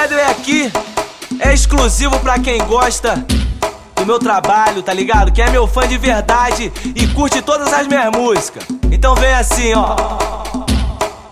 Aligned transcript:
medley 0.00 0.24
aqui 0.26 0.72
é 1.40 1.52
exclusivo 1.52 2.20
pra 2.20 2.38
quem 2.38 2.58
gosta 2.66 3.16
do 3.96 4.06
meu 4.06 4.18
trabalho, 4.20 4.80
tá 4.80 4.92
ligado? 4.92 5.32
Que 5.32 5.42
é 5.42 5.50
meu 5.50 5.66
fã 5.66 5.88
de 5.88 5.98
verdade 5.98 6.72
e 6.94 7.06
curte 7.08 7.42
todas 7.42 7.72
as 7.72 7.88
minhas 7.88 8.08
músicas. 8.12 8.62
Então 8.92 9.16
vem 9.16 9.32
assim, 9.32 9.74
ó. 9.74 9.96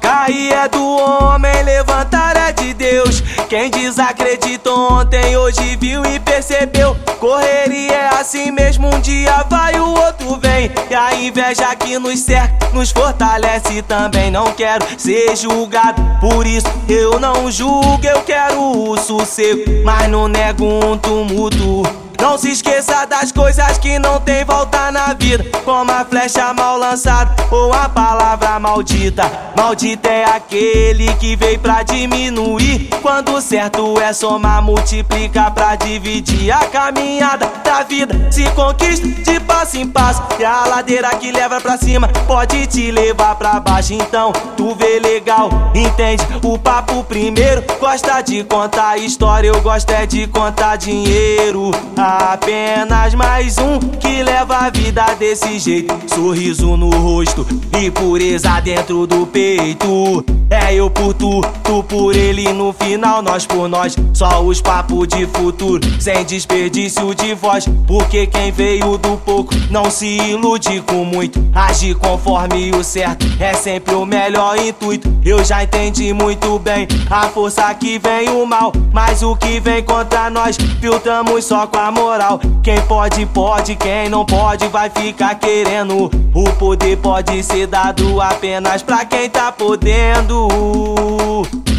Cair 0.00 0.52
é 0.52 0.68
do 0.68 0.84
homem, 0.84 1.62
levantar 1.62 2.36
é 2.36 2.50
de 2.50 2.74
Deus. 2.74 3.22
Quem 3.48 3.70
desacreditou 3.70 4.92
ontem, 4.92 5.36
hoje 5.36 5.76
viu 5.76 6.04
e 6.04 6.18
percebeu. 6.18 6.96
Correria 7.20 7.92
é 7.92 8.08
assim 8.08 8.50
mesmo, 8.50 8.92
um 8.92 9.00
dia 9.00 9.44
vai, 9.48 9.78
o 9.78 9.88
outro 9.88 10.36
vem. 10.40 10.68
E 10.90 10.94
a 10.94 11.14
inveja 11.14 11.74
que 11.76 11.96
nos 11.96 12.18
cerca, 12.20 12.68
nos 12.72 12.90
fortalece 12.90 13.82
também. 13.82 14.32
Não 14.32 14.52
quero 14.52 14.84
ser 14.98 15.36
julgado, 15.36 16.02
por 16.20 16.44
isso 16.44 16.66
eu 16.88 17.20
não 17.20 17.48
julgo. 17.48 18.04
Eu 18.04 18.22
quero 18.22 18.60
o 18.60 18.96
sossego, 18.98 19.62
mas 19.84 20.08
não 20.08 20.26
nego 20.26 20.64
um 20.64 20.98
tumulto. 20.98 21.82
Não 22.20 22.38
se 22.38 22.50
esqueça 22.50 23.06
das 23.06 23.30
coisas 23.30 23.78
que 23.78 23.98
não 23.98 24.20
tem 24.20 24.44
volta 24.44 24.90
na 24.90 25.14
vida, 25.14 25.44
como 25.64 25.90
a 25.90 26.04
flecha 26.04 26.52
mal 26.54 26.78
lançada 26.78 27.34
ou 27.50 27.72
a 27.72 27.88
palavra 27.88 28.58
maldita. 28.58 29.30
Maldita 29.56 30.08
é 30.08 30.24
aquele 30.24 31.12
que 31.14 31.36
veio 31.36 31.58
pra 31.58 31.82
diminuir, 31.82 32.90
quando 33.02 33.40
certo 33.40 33.98
é 34.00 34.12
somar, 34.12 34.62
multiplicar 34.62 35.52
pra 35.52 35.76
dividir 35.76 36.50
a 36.50 36.66
caminhada 36.66 37.50
da 37.64 37.82
vida. 37.82 38.30
Se 38.30 38.44
conquista 38.50 39.06
de 39.06 39.40
passo 39.40 39.76
em 39.76 39.86
passo, 39.86 40.22
e 40.38 40.44
a 40.44 40.66
ladeira 40.66 41.10
que 41.16 41.30
leva 41.30 41.60
pra 41.60 41.76
cima 41.76 42.08
pode 42.26 42.66
te 42.66 42.90
levar 42.90 43.34
pra 43.36 43.60
baixo. 43.60 43.94
Então 43.94 44.32
tu 44.56 44.74
vê 44.74 44.98
legal, 44.98 45.48
entende 45.74 46.24
o 46.42 46.58
papo 46.58 47.04
primeiro. 47.04 47.62
Gosta 47.78 48.20
de 48.20 48.42
contar 48.44 48.98
história, 48.98 49.48
eu 49.48 49.60
gosto 49.60 49.90
é 49.90 50.06
de 50.06 50.26
contar 50.26 50.76
dinheiro. 50.76 51.70
Apenas 52.08 53.16
mais 53.16 53.58
um 53.58 53.80
que 53.80 54.22
leva 54.22 54.58
a 54.58 54.70
vida 54.70 55.04
desse 55.18 55.58
jeito. 55.58 55.92
Sorriso 56.06 56.76
no 56.76 56.88
rosto 56.88 57.44
e 57.76 57.90
pureza 57.90 58.60
dentro 58.60 59.08
do 59.08 59.26
peito. 59.26 60.35
É 60.48 60.72
eu 60.74 60.88
por 60.88 61.12
tu, 61.12 61.40
tu 61.64 61.82
por 61.82 62.14
ele. 62.14 62.52
No 62.52 62.72
final, 62.72 63.20
nós 63.20 63.44
por 63.44 63.68
nós. 63.68 63.96
Só 64.12 64.42
os 64.42 64.60
papos 64.60 65.08
de 65.08 65.26
futuro, 65.26 65.80
sem 66.00 66.24
desperdício 66.24 67.14
de 67.14 67.34
voz. 67.34 67.66
Porque 67.86 68.26
quem 68.26 68.52
veio 68.52 68.96
do 68.96 69.16
pouco 69.18 69.52
não 69.70 69.90
se 69.90 70.06
ilude 70.06 70.80
com 70.82 71.04
muito. 71.04 71.44
Age 71.54 71.94
conforme 71.94 72.70
o 72.70 72.84
certo 72.84 73.26
é 73.40 73.54
sempre 73.54 73.94
o 73.94 74.06
melhor 74.06 74.56
intuito. 74.58 75.12
Eu 75.24 75.44
já 75.44 75.64
entendi 75.64 76.12
muito 76.12 76.58
bem 76.60 76.86
a 77.10 77.28
força 77.28 77.74
que 77.74 77.98
vem 77.98 78.28
o 78.30 78.46
mal. 78.46 78.72
Mas 78.92 79.22
o 79.22 79.34
que 79.34 79.58
vem 79.58 79.82
contra 79.82 80.30
nós, 80.30 80.56
filtramos 80.80 81.44
só 81.44 81.66
com 81.66 81.78
a 81.78 81.90
moral. 81.90 82.40
Quem 82.62 82.80
pode, 82.82 83.26
pode, 83.26 83.74
quem 83.76 84.08
não 84.08 84.24
pode, 84.24 84.68
vai 84.68 84.88
ficar 84.90 85.34
querendo. 85.34 86.10
O 86.32 86.44
poder 86.58 86.96
pode 86.98 87.42
ser 87.42 87.66
dado 87.66 88.20
apenas 88.20 88.82
pra 88.82 89.04
quem 89.04 89.28
tá 89.28 89.50
podendo. 89.50 90.35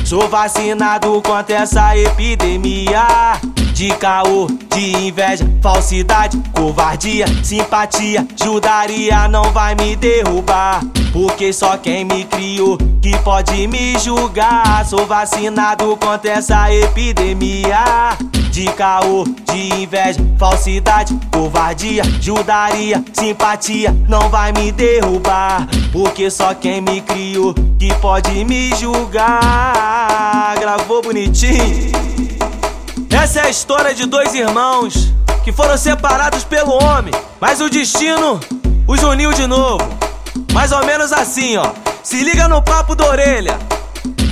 Sou 0.05 0.27
vacinado 0.29 1.21
contra 1.21 1.55
essa 1.57 1.97
epidemia 1.97 3.39
de 3.77 3.89
caô, 3.89 4.47
de 4.73 5.07
inveja, 5.07 5.47
falsidade, 5.61 6.35
covardia, 6.51 7.27
simpatia, 7.43 8.27
judaria 8.35 9.27
não 9.27 9.51
vai 9.51 9.75
me 9.75 9.95
derrubar. 9.95 10.81
Porque 11.13 11.53
só 11.53 11.77
quem 11.77 12.03
me 12.03 12.25
criou 12.25 12.75
que 12.99 13.15
pode 13.19 13.67
me 13.67 13.95
julgar. 13.99 14.83
Sou 14.83 15.05
vacinado 15.05 15.95
contra 15.97 16.31
essa 16.31 16.73
epidemia 16.73 18.17
de 18.49 18.65
caô, 18.73 19.25
de 19.45 19.83
inveja, 19.83 20.25
falsidade, 20.39 21.15
covardia, 21.31 22.01
judaria, 22.19 23.05
simpatia 23.13 23.95
não 24.09 24.27
vai 24.27 24.51
me 24.53 24.71
derrubar. 24.71 25.67
Porque 25.91 26.31
só 26.31 26.55
quem 26.55 26.81
me 26.81 26.99
criou 27.01 27.53
que 27.77 27.93
pode 28.01 28.43
me 28.43 28.73
julgar. 28.75 30.55
Gravou 30.59 31.03
bonitinho. 31.03 32.16
Essa 33.21 33.39
é 33.39 33.45
a 33.45 33.49
história 33.49 33.95
de 33.95 34.05
dois 34.05 34.35
irmãos 34.35 35.11
que 35.43 35.51
foram 35.51 35.75
separados 35.75 36.43
pelo 36.43 36.71
homem, 36.71 37.11
mas 37.41 37.59
o 37.59 37.67
destino 37.67 38.39
os 38.87 39.01
uniu 39.01 39.33
de 39.33 39.47
novo. 39.47 39.83
Mais 40.53 40.71
ou 40.71 40.85
menos 40.85 41.11
assim, 41.11 41.57
ó. 41.57 41.71
Se 42.03 42.23
liga 42.23 42.47
no 42.47 42.61
papo 42.61 42.93
da 42.93 43.05
orelha. 43.07 43.57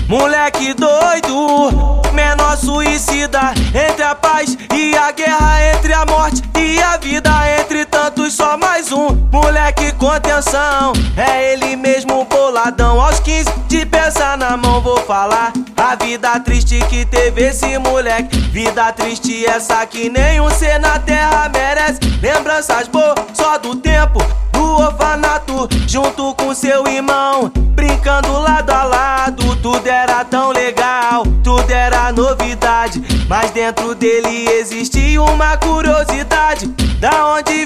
Moleque 0.08 0.76
doido, 0.76 2.04
menor 2.14 2.56
suicida 2.58 3.56
Entre 3.74 4.04
a 4.04 4.14
paz 4.14 4.56
e 4.72 4.96
a 4.96 5.12
guerra 5.12 5.74
Entre 5.74 5.92
a 5.94 6.06
morte 6.06 6.44
e 6.56 6.80
a 6.80 6.96
vida 6.98 7.32
Entre 7.60 7.85
tantos 8.26 8.34
só 8.34 8.58
mais 8.58 8.92
um 8.92 9.10
Moleque 9.32 9.92
com 9.94 10.10
atenção 10.10 10.94
É 11.16 11.54
ele 11.54 11.76
mesmo 11.76 12.26
boladão. 12.26 13.00
Aos 13.00 13.20
15 13.20 13.50
de 13.68 13.86
peça 13.86 14.36
na 14.38 14.58
mão 14.58 14.82
vou 14.82 14.98
falar. 15.02 15.54
A 15.76 15.96
vida 15.96 16.40
triste 16.40 16.80
que 16.90 17.06
teve 17.06 17.44
esse 17.44 17.78
moleque. 17.78 18.38
Vida 18.38 18.92
triste 18.94 19.46
essa 19.46 19.86
que 19.86 20.10
nenhum 20.10 20.50
ser 20.50 20.80
na 20.80 21.00
terra 21.00 21.50
merece. 21.50 22.00
Lembranças 22.22 22.88
boas 22.88 23.16
só 23.34 23.58
do 23.58 23.76
tempo 23.76 24.20
Do 24.52 24.64
orfanato. 24.64 25.68
Junto 25.88 26.34
com 26.36 26.54
seu 26.54 26.88
irmão 26.88 27.52
Brincando 27.76 28.40
lado 28.40 28.70
a 28.72 28.84
lado. 28.84 29.56
Tudo 29.58 29.88
era 29.88 30.24
tão 30.24 30.52
legal, 30.52 31.24
tudo 31.44 31.70
era 31.70 32.12
novidade. 32.12 33.04
Mas 33.28 33.52
dentro 33.52 33.94
dele 33.94 34.48
existia 34.50 35.22
uma 35.22 35.58
curiosidade: 35.58 36.68
Da 37.00 37.36
onde 37.36 37.66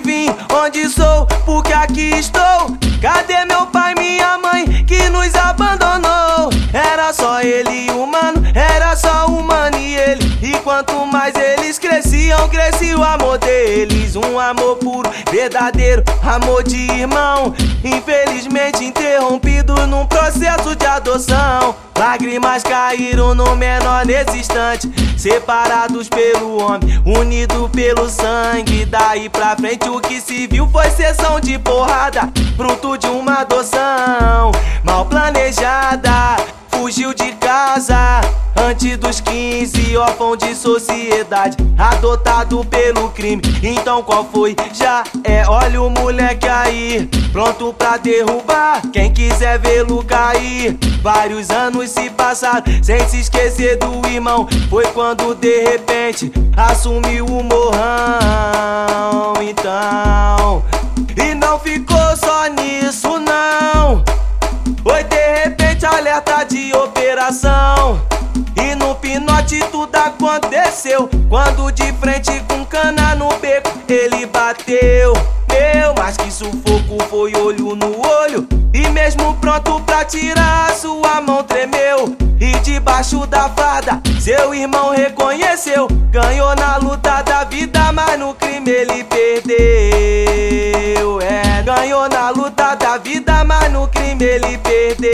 quanto 10.79 11.05
mais 11.05 11.33
eles 11.35 11.77
cresciam, 11.77 12.47
crescia 12.47 12.97
o 12.97 13.03
amor 13.03 13.37
deles. 13.37 14.15
Um 14.15 14.39
amor 14.39 14.77
puro, 14.77 15.09
verdadeiro, 15.29 16.03
amor 16.23 16.63
de 16.63 16.77
irmão. 16.77 17.53
Infelizmente 17.83 18.85
interrompido 18.85 19.75
num 19.87 20.05
processo 20.05 20.75
de 20.75 20.85
adoção. 20.85 21.75
Lágrimas 21.97 22.63
caíram 22.63 23.35
no 23.35 23.55
menor 23.57 24.05
nesse 24.05 24.37
instante. 24.37 24.89
Separados 25.17 26.07
pelo 26.07 26.63
homem, 26.63 27.01
unidos 27.05 27.69
pelo 27.71 28.09
sangue. 28.09 28.85
Daí 28.85 29.27
pra 29.27 29.57
frente 29.57 29.89
o 29.89 29.99
que 29.99 30.21
se 30.21 30.47
viu 30.47 30.67
foi 30.69 30.89
sessão 30.91 31.41
de 31.41 31.59
porrada. 31.59 32.31
Fruto 32.55 32.97
de 32.97 33.07
uma 33.07 33.41
adoção 33.41 34.51
mal 34.83 35.05
planejada. 35.05 36.18
Dos 38.69 39.19
15, 39.19 39.97
órfão 39.97 40.37
de 40.37 40.53
sociedade, 40.53 41.57
adotado 41.75 42.63
pelo 42.65 43.09
crime. 43.09 43.41
Então 43.63 44.03
qual 44.03 44.23
foi? 44.31 44.55
Já 44.71 45.03
é, 45.23 45.43
olha 45.47 45.81
o 45.81 45.89
moleque 45.89 46.47
aí, 46.47 47.09
pronto 47.31 47.73
pra 47.73 47.97
derrubar. 47.97 48.83
Quem 48.93 49.11
quiser 49.11 49.57
vê-lo 49.57 50.05
cair, 50.05 50.77
vários 51.01 51.49
anos 51.49 51.89
se 51.89 52.11
passaram, 52.11 52.63
sem 52.83 52.99
se 53.09 53.21
esquecer 53.21 53.75
do 53.79 54.07
irmão. 54.07 54.47
Foi 54.69 54.85
quando 54.93 55.33
de 55.33 55.63
repente 55.63 56.31
assumiu 56.55 57.25
o 57.25 57.43
morrão. 57.43 59.33
Então, 59.41 60.63
e 61.17 61.33
não 61.33 61.57
ficou 61.57 62.15
só 62.15 62.45
nisso, 62.45 63.17
não. 63.17 64.03
Foi 64.83 65.03
de 65.05 65.41
repente 65.43 65.87
alerta 65.87 66.43
de 66.43 66.71
operação. 66.71 68.08
E 69.19 69.21
no 69.21 69.25
pinote 69.25 69.59
tudo 69.69 69.95
aconteceu. 69.95 71.09
Quando 71.27 71.69
de 71.71 71.91
frente 71.93 72.41
com 72.47 72.65
cana 72.65 73.15
no 73.15 73.27
beco, 73.37 73.69
ele 73.89 74.25
bateu. 74.25 75.13
Meu, 75.49 75.93
mas 75.97 76.15
que 76.15 76.31
sufoco 76.31 77.03
foi 77.09 77.35
olho 77.35 77.75
no 77.75 77.99
olho. 77.99 78.47
E 78.73 78.87
mesmo 78.89 79.35
pronto 79.35 79.81
pra 79.81 80.05
tirar, 80.05 80.71
sua 80.73 81.19
mão 81.19 81.43
tremeu. 81.43 82.15
E 82.39 82.57
debaixo 82.59 83.27
da 83.27 83.49
farda, 83.49 84.01
seu 84.21 84.53
irmão 84.53 84.91
reconheceu. 84.91 85.87
Ganhou 86.11 86.55
na 86.55 86.77
luta 86.77 87.21
da 87.21 87.43
vida, 87.43 87.91
mas 87.91 88.17
no 88.17 88.33
crime 88.33 88.71
ele 88.71 89.03
perdeu. 89.03 90.18
Da 92.49 92.97
vida, 92.97 93.43
mas 93.43 93.71
no 93.71 93.87
crime 93.87 94.23
ele 94.23 94.57
perdeu. 94.57 95.09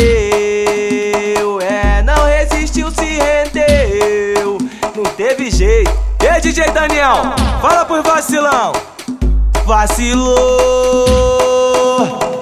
É, 1.62 2.02
não 2.04 2.26
resistiu, 2.26 2.90
se 2.92 3.06
rendeu. 3.06 4.58
Não 4.96 5.04
teve 5.16 5.50
jeito. 5.52 5.92
E 6.22 6.42
DJ 6.42 6.72
Daniel, 6.72 7.34
fala 7.62 7.86
pro 7.86 8.02
vacilão. 8.04 8.72
Vacilou, 9.66 10.38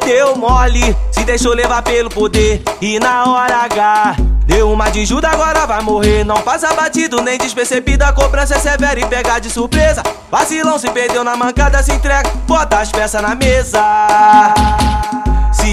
deu 0.05 0.35
mole, 0.35 0.95
Se 1.11 1.23
deixou 1.23 1.53
levar 1.53 1.81
pelo 1.81 2.09
poder 2.09 2.61
e 2.81 2.99
na 2.99 3.25
hora 3.25 3.57
H 3.63 4.32
Deu 4.45 4.71
uma 4.71 4.89
de 4.89 5.05
Judas, 5.05 5.31
agora 5.33 5.65
vai 5.65 5.81
morrer. 5.81 6.23
Não 6.23 6.41
passa 6.41 6.73
batido 6.73 7.21
nem 7.21 7.37
despercebido. 7.37 8.03
A 8.03 8.11
cobrança 8.11 8.55
é 8.55 8.59
severa 8.59 8.99
e 8.99 9.05
pega 9.05 9.39
de 9.39 9.49
surpresa. 9.49 10.03
Vacilão 10.29 10.77
se 10.77 10.89
perdeu 10.89 11.23
na 11.23 11.35
mancada, 11.35 11.81
se 11.81 11.93
entrega. 11.93 12.29
Bota 12.45 12.79
as 12.79 12.91
peças 12.91 13.21
na 13.21 13.35
mesa. 13.35 13.81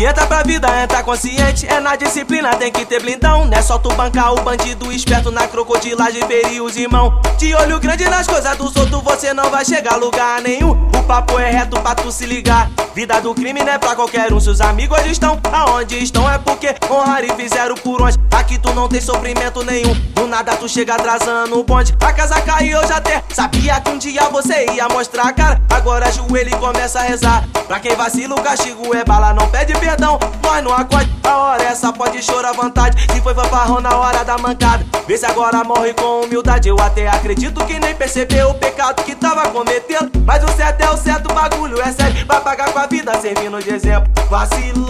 Se 0.01 0.07
entra 0.07 0.27
pra 0.27 0.43
vida, 0.43 0.67
entra 0.83 1.03
consciente. 1.03 1.67
É 1.67 1.79
na 1.79 1.95
disciplina, 1.95 2.57
tem 2.57 2.73
que 2.73 2.87
ter 2.87 3.03
blindão. 3.03 3.45
Não 3.45 3.59
é 3.59 3.61
só 3.61 3.77
tu 3.77 3.93
bancar 3.93 4.33
o 4.33 4.41
bandido 4.41 4.91
esperto 4.91 5.31
na 5.31 5.47
crocodilagem, 5.47 6.27
ferir 6.27 6.63
os 6.63 6.75
irmão. 6.75 7.21
De 7.37 7.55
olho 7.55 7.79
grande 7.79 8.09
nas 8.09 8.27
coisas 8.27 8.57
dos 8.57 8.75
outros, 8.77 9.03
você 9.03 9.35
não 9.35 9.51
vai 9.51 9.63
chegar 9.63 9.93
a 9.93 9.97
lugar 9.97 10.41
nenhum. 10.41 10.71
O 10.71 11.03
papo 11.03 11.39
é 11.39 11.51
reto 11.51 11.79
pra 11.83 11.95
tu 11.95 12.11
se 12.11 12.25
ligar. 12.25 12.71
Vida 12.95 13.21
do 13.21 13.35
crime 13.35 13.63
não 13.63 13.75
é 13.75 13.79
pra 13.79 13.95
qualquer 13.95 14.33
um. 14.33 14.41
Seus 14.41 14.63
amigos 14.63 14.99
onde 14.99 15.11
estão, 15.11 15.39
aonde 15.53 16.03
estão 16.03 16.31
é 16.31 16.39
porque 16.39 16.75
honrar 16.91 17.23
e 17.23 17.35
fizeram 17.35 17.75
por 17.75 18.01
onde. 18.01 18.19
Aqui 18.33 18.59
tu 18.59 18.73
não 18.73 18.89
tem 18.89 19.03
sofrimento 19.03 19.63
nenhum. 19.63 19.93
Do 20.15 20.27
nada 20.27 20.57
tu 20.57 20.67
chega 20.67 20.95
atrasando 20.95 21.59
o 21.59 21.63
bonde. 21.63 21.95
A 22.01 22.13
casa 22.13 22.41
caiu, 22.41 22.87
já 22.87 22.97
até 22.97 23.23
sabia 23.35 23.79
que 23.81 23.91
um 23.91 23.99
dia 23.99 24.29
você 24.31 24.65
ia 24.73 24.89
mostrar 24.89 25.25
a 25.25 25.33
cara. 25.33 25.61
Agora 25.69 26.07
ajoelha 26.07 26.49
e 26.49 26.57
começa 26.57 27.01
a 27.01 27.03
rezar. 27.03 27.45
Pra 27.67 27.79
quem 27.79 27.95
vacila, 27.95 28.35
o 28.35 28.43
castigo 28.43 28.95
é 28.95 29.05
bala, 29.05 29.33
não 29.33 29.47
pede 29.49 29.73
perdão, 29.75 29.90
nós 29.99 30.65
não 30.65 30.73
acorde. 30.73 31.11
A 31.23 31.37
hora 31.37 31.63
essa 31.63 31.93
pode 31.93 32.23
chorar 32.23 32.51
à 32.51 32.53
vontade. 32.53 33.01
Se 33.13 33.21
foi 33.21 33.35
fanfarrão 33.35 33.81
na 33.81 33.97
hora 33.97 34.25
da 34.25 34.37
mancada, 34.37 34.85
vê 35.07 35.17
se 35.17 35.25
agora 35.25 35.63
morre 35.65 35.95
com 35.95 36.23
humildade. 36.23 36.69
Eu 36.69 36.77
até 36.81 37.09
acredito 37.09 37.65
que 37.67 37.79
nem 37.79 37.95
percebeu 37.95 38.51
o 38.51 38.55
pecado 38.55 39.03
que 39.05 39.15
tava 39.15 39.49
cometendo. 39.51 40.11
Mas 40.25 40.43
o 40.45 40.49
certo 40.49 40.81
é 40.81 40.91
o 40.91 40.97
certo, 40.97 41.31
o 41.31 41.35
bagulho 41.35 41.81
é 41.81 41.93
sério. 41.93 42.27
Vai 42.27 42.41
pagar 42.41 42.73
com 42.73 42.79
a 42.79 42.87
vida 42.87 43.15
servindo 43.21 43.63
de 43.63 43.71
exemplo. 43.71 44.11
Vacilou, 44.29 44.89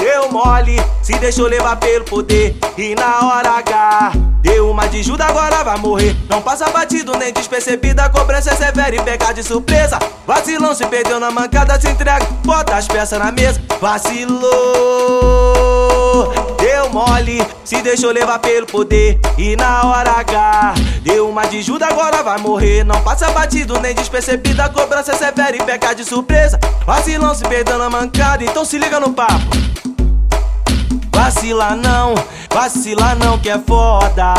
deu 0.00 0.30
mole, 0.30 0.76
se 1.02 1.18
deixou 1.18 1.46
levar 1.46 1.76
pelo 1.76 2.04
poder. 2.04 2.56
E 2.78 2.94
na 2.94 3.26
hora 3.26 3.50
H. 3.58 4.12
Uma 4.72 4.88
de 4.88 5.02
Judas, 5.02 5.28
agora 5.28 5.62
vai 5.62 5.76
morrer. 5.76 6.16
Não 6.30 6.40
passa 6.40 6.70
batido 6.70 7.14
nem 7.18 7.30
despercebida. 7.30 8.04
A 8.04 8.08
cobrança 8.08 8.52
é 8.52 8.56
severa 8.56 8.96
e 8.96 9.02
pega 9.02 9.30
de 9.30 9.42
surpresa. 9.42 9.98
Vacilão 10.26 10.74
se 10.74 10.86
perdeu 10.86 11.20
na 11.20 11.30
mancada, 11.30 11.78
se 11.78 11.90
entrega. 11.90 12.26
Bota 12.42 12.74
as 12.74 12.88
peças 12.88 13.18
na 13.18 13.30
mesa. 13.30 13.60
Vacilou, 13.78 14.40
deu 16.58 16.88
mole, 16.88 17.46
se 17.62 17.82
deixou 17.82 18.12
levar 18.12 18.38
pelo 18.38 18.66
poder. 18.66 19.20
E 19.36 19.54
na 19.56 19.84
hora 19.84 20.12
H, 20.12 20.72
deu 21.02 21.28
uma 21.28 21.44
de 21.44 21.60
Judas, 21.60 21.90
agora 21.90 22.22
vai 22.22 22.38
morrer. 22.38 22.82
Não 22.82 22.98
passa 23.02 23.30
batido 23.30 23.78
nem 23.78 23.94
despercebida. 23.94 24.64
A 24.64 24.70
cobrança 24.70 25.12
é 25.12 25.16
severa 25.16 25.54
e 25.54 25.62
pega 25.62 25.92
de 25.92 26.02
surpresa. 26.02 26.58
Vacilão 26.86 27.34
se 27.34 27.42
perdeu 27.44 27.76
na 27.76 27.90
mancada, 27.90 28.42
então 28.42 28.64
se 28.64 28.78
liga 28.78 28.98
no 28.98 29.12
papo. 29.12 29.71
Vacila 31.14 31.76
não, 31.76 32.14
vacila 32.52 33.14
não 33.14 33.38
que 33.38 33.48
é 33.48 33.58
foda. 33.58 34.34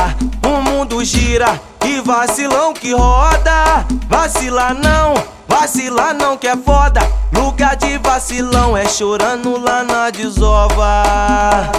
O 0.45 0.61
mundo 0.61 1.03
gira 1.03 1.59
e 1.85 2.01
vacilão 2.01 2.73
que 2.73 2.93
roda. 2.93 3.85
Vacila 4.07 4.73
não, 4.73 5.13
vacila 5.47 6.13
não 6.13 6.37
que 6.37 6.47
é 6.47 6.57
foda. 6.57 7.01
Lugar 7.31 7.75
de 7.75 7.97
vacilão 7.97 8.75
é 8.75 8.87
chorando 8.87 9.57
lá 9.59 9.83
na 9.83 10.09
desova. 10.09 11.71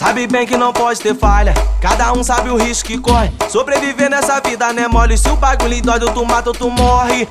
Sabe 0.00 0.26
bem 0.26 0.46
que 0.46 0.56
não 0.56 0.72
pode 0.72 0.98
ter 0.98 1.14
falha. 1.14 1.52
Cada 1.78 2.10
um 2.14 2.24
sabe 2.24 2.48
o 2.48 2.56
risco 2.56 2.88
que 2.88 2.96
corre. 2.96 3.30
Sobreviver 3.50 4.08
nessa 4.08 4.40
vida 4.40 4.72
não 4.72 4.82
é 4.82 4.88
mole. 4.88 5.18
Se 5.18 5.28
o 5.28 5.36
bagulho 5.36 5.82
dói, 5.82 6.00
tu 6.00 6.24
mata 6.24 6.48
ou 6.48 6.54
tu 6.54 6.70
morre. 6.70 7.28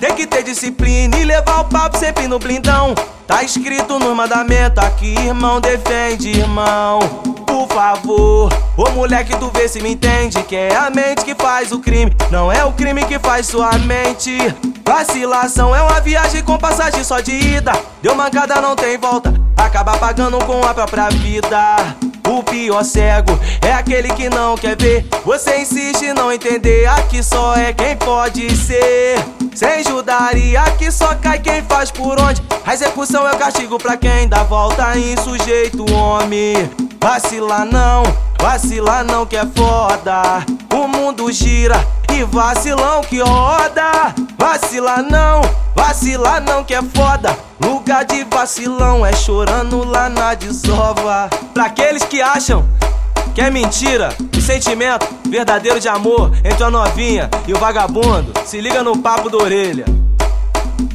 Tem 0.00 0.12
que 0.16 0.26
ter 0.26 0.42
disciplina 0.42 1.16
e 1.16 1.24
levar 1.24 1.60
o 1.60 1.66
papo 1.66 1.96
sempre 1.96 2.26
no 2.26 2.40
blindão. 2.40 2.92
Tá 3.24 3.44
escrito 3.44 4.00
no 4.00 4.16
mandamento 4.16 4.80
aqui, 4.80 5.14
irmão, 5.14 5.60
defende, 5.60 6.30
irmão. 6.30 6.98
Por 7.46 7.68
favor, 7.68 8.52
ô 8.76 8.90
moleque, 8.90 9.36
tu 9.36 9.48
vê 9.54 9.68
se 9.68 9.80
me 9.80 9.92
entende. 9.92 10.42
Que 10.42 10.56
é 10.56 10.74
a 10.74 10.90
mente 10.90 11.24
que 11.24 11.36
faz 11.36 11.70
o 11.70 11.78
crime, 11.78 12.12
não 12.32 12.50
é 12.50 12.64
o 12.64 12.72
crime 12.72 13.04
que 13.04 13.20
faz 13.20 13.46
sua 13.46 13.70
mente. 13.78 14.36
Vacilação 14.84 15.72
é 15.72 15.80
uma 15.80 16.00
viagem 16.00 16.42
com 16.42 16.58
passagem 16.58 17.04
só 17.04 17.20
de 17.20 17.30
ida. 17.30 17.70
Deu 18.02 18.16
mancada, 18.16 18.60
não 18.60 18.74
tem 18.74 18.98
volta. 18.98 19.32
Acaba 19.56 19.96
pagando 19.98 20.38
com 20.44 20.66
a 20.66 20.74
própria 20.74 21.10
vida. 21.10 21.96
O 22.28 22.42
pior 22.42 22.84
cego 22.84 23.38
é 23.62 23.72
aquele 23.72 24.12
que 24.12 24.28
não 24.28 24.54
quer 24.54 24.76
ver. 24.76 25.06
Você 25.24 25.62
insiste 25.62 26.02
em 26.02 26.12
não 26.12 26.30
entender. 26.30 26.86
Aqui 26.86 27.22
só 27.22 27.56
é 27.56 27.72
quem 27.72 27.96
pode 27.96 28.54
ser. 28.54 29.16
Sem 29.54 29.82
judaria, 29.82 30.60
aqui 30.60 30.92
só 30.92 31.14
cai 31.14 31.38
quem 31.38 31.62
faz 31.62 31.90
por 31.90 32.20
onde. 32.20 32.42
A 32.66 32.74
execução 32.74 33.26
é 33.26 33.32
o 33.32 33.38
castigo 33.38 33.78
pra 33.78 33.96
quem 33.96 34.28
dá 34.28 34.42
volta 34.42 34.96
em 34.98 35.16
sujeito 35.16 35.90
homem. 35.90 36.70
Vacila 37.00 37.64
não, 37.64 38.02
vacila 38.38 39.02
não 39.02 39.24
que 39.24 39.36
é 39.36 39.46
foda. 39.46 40.44
O 40.70 40.86
mundo 40.86 41.32
gira 41.32 41.82
vacilão 42.24 43.02
que 43.02 43.20
roda. 43.20 44.14
Vacila 44.36 45.02
não, 45.02 45.40
vacila 45.74 46.40
não 46.40 46.64
que 46.64 46.74
é 46.74 46.82
foda. 46.82 47.36
Lugar 47.60 48.04
de 48.04 48.24
vacilão 48.24 49.04
é 49.04 49.12
chorando 49.12 49.84
lá 49.84 50.08
na 50.08 50.34
desova. 50.34 51.28
Pra 51.52 51.66
aqueles 51.66 52.04
que 52.04 52.20
acham 52.20 52.68
que 53.34 53.40
é 53.40 53.50
mentira, 53.50 54.16
o 54.36 54.40
sentimento 54.40 55.06
verdadeiro 55.28 55.78
de 55.78 55.88
amor 55.88 56.32
entre 56.44 56.64
a 56.64 56.70
novinha 56.70 57.30
e 57.46 57.52
o 57.52 57.58
vagabundo, 57.58 58.32
se 58.44 58.60
liga 58.60 58.82
no 58.82 58.98
papo 58.98 59.30
da 59.30 59.38
orelha. 59.38 59.84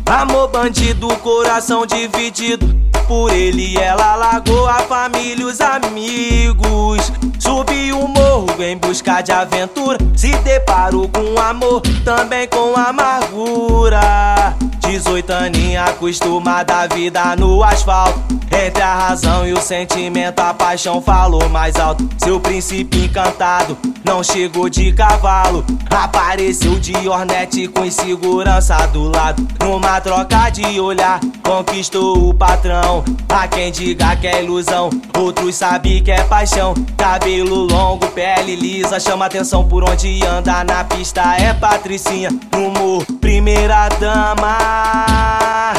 Amor 0.06 0.50
bandido, 0.50 1.08
coração 1.18 1.86
dividido. 1.86 2.84
Por 3.08 3.32
ele 3.32 3.78
ela 3.78 4.16
largou 4.16 4.68
a 4.68 4.80
família 4.80 5.44
e 5.44 5.46
os 5.46 5.60
amigos. 5.60 7.12
Subiu 7.44 8.00
o 8.00 8.08
morro 8.08 8.64
em 8.64 8.78
busca 8.78 9.22
de 9.22 9.34
aventura. 9.34 9.98
Se 10.16 10.30
deparou 10.44 11.10
com 11.10 11.38
amor, 11.38 11.82
também 12.06 12.48
com 12.48 12.74
amargura. 12.74 14.56
18 14.94 15.34
aninha 15.34 15.86
acostumada 15.86 16.76
a 16.76 16.88
vida 16.88 17.36
no 17.36 17.64
asfalto. 17.64 18.22
Entre 18.52 18.84
a 18.84 18.94
razão 18.94 19.48
e 19.48 19.52
o 19.52 19.60
sentimento, 19.60 20.40
a 20.40 20.54
paixão 20.54 21.02
falou 21.02 21.50
mais 21.50 21.76
alto. 21.80 22.08
Seu 22.20 22.40
príncipe 22.40 23.06
encantado 23.06 23.76
não 24.06 24.24
chegou 24.24 24.70
de 24.70 24.94
cavalo. 24.94 25.66
Apareceu 25.90 26.80
de 26.80 26.96
ornete 27.08 27.68
com 27.68 27.84
insegurança 27.84 28.86
do 28.88 29.10
lado. 29.10 29.46
Numa 29.60 30.00
troca 30.00 30.52
de 30.52 30.80
olhar, 30.80 31.20
conquistou 31.42 32.30
o 32.30 32.34
patrão. 32.34 33.04
Há 33.30 33.48
quem 33.48 33.72
diga 33.72 34.16
que 34.16 34.28
é 34.28 34.44
ilusão, 34.44 34.92
outros 35.18 35.56
sabem 35.56 36.04
que 36.04 36.12
é 36.12 36.24
paixão. 36.24 36.76
Cabelo 36.96 37.66
longo, 37.66 38.08
pele 38.10 38.56
lisa, 38.56 39.00
chama 39.00 39.26
atenção 39.26 39.68
por 39.68 39.84
onde 39.84 40.24
anda 40.24 40.64
na 40.64 40.84
pista. 40.84 41.36
É 41.36 41.52
Patricinha, 41.52 42.30
no 42.52 43.04
primeira 43.34 43.90
dama. 44.00 45.74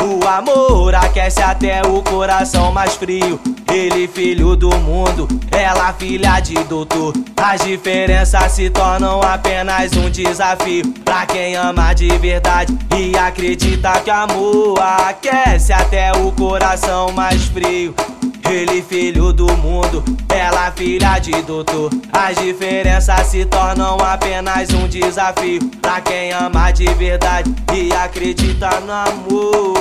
O 0.00 0.28
amor 0.28 0.94
aquece 0.94 1.42
até 1.42 1.82
o 1.82 2.00
coração 2.02 2.70
mais 2.70 2.94
frio. 2.94 3.40
Ele, 3.68 4.06
filho 4.06 4.54
do 4.54 4.70
mundo, 4.76 5.26
ela, 5.50 5.92
filha 5.92 6.38
de 6.38 6.54
doutor. 6.64 7.12
As 7.36 7.62
diferenças 7.62 8.52
se 8.52 8.70
tornam 8.70 9.20
apenas 9.22 9.90
um 9.94 10.08
desafio. 10.08 10.86
Pra 11.04 11.26
quem 11.26 11.56
ama 11.56 11.92
de 11.94 12.06
verdade 12.18 12.78
e 12.96 13.18
acredita 13.18 13.98
que 14.02 14.10
amor 14.10 14.80
aquece 14.80 15.72
até 15.72 16.12
o 16.12 16.30
coração 16.30 17.10
mais 17.10 17.42
frio. 17.46 17.92
Ele, 18.50 18.82
filho 18.82 19.32
do 19.32 19.46
mundo, 19.58 20.02
ela, 20.28 20.72
filha 20.72 21.20
de 21.20 21.30
doutor. 21.42 21.88
As 22.12 22.36
diferenças 22.36 23.28
se 23.28 23.44
tornam 23.44 23.96
apenas 24.00 24.68
um 24.70 24.88
desafio. 24.88 25.60
Pra 25.80 26.00
quem 26.00 26.32
ama 26.32 26.72
de 26.72 26.84
verdade 26.94 27.54
e 27.72 27.92
acredita 27.92 28.68
no 28.80 28.92
amor. 28.92 29.80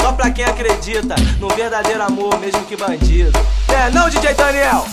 Só 0.00 0.12
pra 0.12 0.30
quem 0.30 0.44
acredita 0.44 1.16
no 1.40 1.48
verdadeiro 1.48 2.02
amor, 2.04 2.38
mesmo 2.38 2.64
que 2.66 2.76
bandido. 2.76 3.36
É, 3.68 3.90
não, 3.90 4.08
DJ 4.08 4.34
Daniel? 4.34 4.86